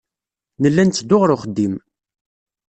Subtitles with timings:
[0.61, 1.75] Nella netteddu ɣer uxeddim.